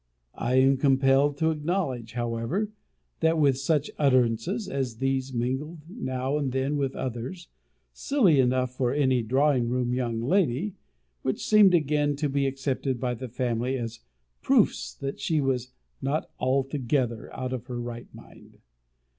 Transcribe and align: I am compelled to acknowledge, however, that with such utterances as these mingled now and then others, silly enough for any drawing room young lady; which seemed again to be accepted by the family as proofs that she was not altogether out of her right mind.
I 0.33 0.55
am 0.55 0.77
compelled 0.77 1.37
to 1.37 1.51
acknowledge, 1.51 2.13
however, 2.13 2.71
that 3.19 3.37
with 3.37 3.59
such 3.59 3.91
utterances 3.99 4.67
as 4.67 4.97
these 4.97 5.31
mingled 5.31 5.81
now 5.87 6.39
and 6.39 6.51
then 6.51 6.81
others, 6.95 7.49
silly 7.93 8.39
enough 8.39 8.71
for 8.75 8.91
any 8.95 9.21
drawing 9.21 9.69
room 9.69 9.93
young 9.93 10.19
lady; 10.19 10.73
which 11.21 11.45
seemed 11.45 11.75
again 11.75 12.15
to 12.15 12.29
be 12.29 12.47
accepted 12.47 12.99
by 12.99 13.13
the 13.13 13.29
family 13.29 13.77
as 13.77 13.99
proofs 14.41 14.95
that 14.95 15.19
she 15.19 15.39
was 15.39 15.71
not 16.01 16.31
altogether 16.39 17.31
out 17.31 17.53
of 17.53 17.67
her 17.67 17.79
right 17.79 18.07
mind. 18.11 18.57